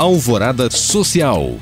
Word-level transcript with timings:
Alvorada 0.00 0.70
Social. 0.70 1.58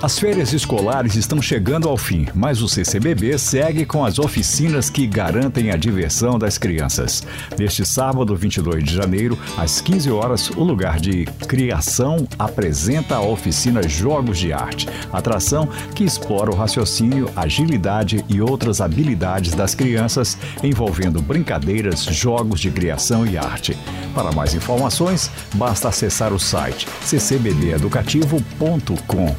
As 0.00 0.16
férias 0.16 0.52
escolares 0.52 1.16
estão 1.16 1.42
chegando 1.42 1.88
ao 1.88 1.96
fim, 1.96 2.28
mas 2.32 2.62
o 2.62 2.68
CCBB 2.68 3.36
segue 3.36 3.84
com 3.84 4.04
as 4.04 4.20
oficinas 4.20 4.88
que 4.88 5.04
garantem 5.04 5.72
a 5.72 5.76
diversão 5.76 6.38
das 6.38 6.56
crianças. 6.56 7.26
Neste 7.58 7.84
sábado, 7.84 8.36
22 8.36 8.84
de 8.84 8.94
janeiro, 8.94 9.36
às 9.56 9.80
15 9.80 10.12
horas, 10.12 10.50
o 10.50 10.62
lugar 10.62 11.00
de 11.00 11.24
criação 11.48 12.28
apresenta 12.38 13.16
a 13.16 13.20
oficina 13.20 13.82
Jogos 13.88 14.38
de 14.38 14.52
Arte, 14.52 14.88
atração 15.12 15.68
que 15.96 16.04
explora 16.04 16.52
o 16.52 16.54
raciocínio, 16.54 17.28
agilidade 17.34 18.24
e 18.28 18.40
outras 18.40 18.80
habilidades 18.80 19.54
das 19.56 19.74
crianças, 19.74 20.38
envolvendo 20.62 21.20
brincadeiras, 21.20 22.04
jogos 22.04 22.60
de 22.60 22.70
criação 22.70 23.26
e 23.26 23.36
arte. 23.36 23.76
Para 24.18 24.32
mais 24.32 24.52
informações, 24.52 25.30
basta 25.54 25.88
acessar 25.90 26.32
o 26.32 26.40
site 26.40 26.88
ccbbeducativo.com. 27.06 29.36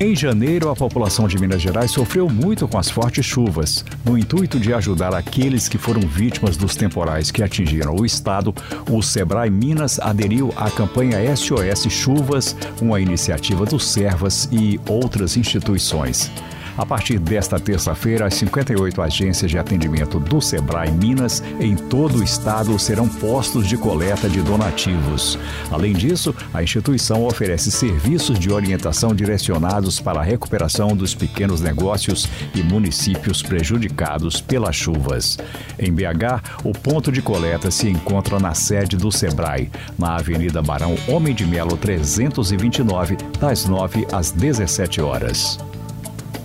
Em 0.00 0.16
janeiro, 0.16 0.70
a 0.70 0.74
população 0.74 1.28
de 1.28 1.38
Minas 1.38 1.62
Gerais 1.62 1.92
sofreu 1.92 2.28
muito 2.28 2.66
com 2.66 2.78
as 2.78 2.90
fortes 2.90 3.24
chuvas. 3.24 3.84
No 4.04 4.18
intuito 4.18 4.58
de 4.58 4.74
ajudar 4.74 5.14
aqueles 5.14 5.68
que 5.68 5.78
foram 5.78 6.00
vítimas 6.00 6.56
dos 6.56 6.74
temporais 6.74 7.30
que 7.30 7.44
atingiram 7.44 7.94
o 7.94 8.04
estado, 8.04 8.52
o 8.90 9.00
Sebrae 9.02 9.50
Minas 9.50 10.00
aderiu 10.00 10.52
à 10.56 10.68
campanha 10.68 11.20
SOS 11.36 11.86
Chuvas, 11.88 12.56
uma 12.82 13.00
iniciativa 13.00 13.64
do 13.64 13.78
Servas 13.78 14.48
e 14.50 14.80
outras 14.88 15.36
instituições. 15.36 16.28
A 16.78 16.86
partir 16.86 17.18
desta 17.18 17.58
terça-feira, 17.58 18.26
as 18.26 18.34
58 18.34 19.02
agências 19.02 19.50
de 19.50 19.58
atendimento 19.58 20.20
do 20.20 20.40
Sebrae 20.40 20.92
Minas 20.92 21.42
em 21.58 21.74
todo 21.74 22.20
o 22.20 22.22
estado 22.22 22.78
serão 22.78 23.08
postos 23.08 23.66
de 23.66 23.76
coleta 23.76 24.28
de 24.28 24.40
donativos. 24.40 25.36
Além 25.72 25.92
disso, 25.92 26.32
a 26.54 26.62
instituição 26.62 27.24
oferece 27.24 27.72
serviços 27.72 28.38
de 28.38 28.52
orientação 28.52 29.12
direcionados 29.12 29.98
para 29.98 30.20
a 30.20 30.22
recuperação 30.22 30.96
dos 30.96 31.16
pequenos 31.16 31.60
negócios 31.60 32.28
e 32.54 32.62
municípios 32.62 33.42
prejudicados 33.42 34.40
pelas 34.40 34.76
chuvas. 34.76 35.36
Em 35.80 35.92
BH, 35.92 36.62
o 36.62 36.72
ponto 36.72 37.10
de 37.10 37.20
coleta 37.20 37.72
se 37.72 37.88
encontra 37.88 38.38
na 38.38 38.54
sede 38.54 38.96
do 38.96 39.10
Sebrae, 39.10 39.68
na 39.98 40.14
Avenida 40.14 40.62
Barão 40.62 40.94
Homem 41.08 41.34
de 41.34 41.44
Melo 41.44 41.76
329, 41.76 43.16
das 43.40 43.66
9 43.66 44.06
às 44.12 44.30
17 44.30 45.00
horas. 45.00 45.58